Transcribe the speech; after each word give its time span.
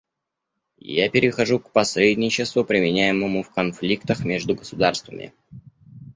Я 0.95 1.09
перехожу 1.11 1.59
к 1.59 1.69
посредничеству, 1.73 2.65
применяемому 2.65 3.43
в 3.43 3.51
конфликтах 3.53 4.25
между 4.25 4.55
государствами. 4.55 5.31